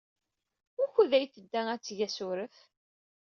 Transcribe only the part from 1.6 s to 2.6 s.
ad teg asurf?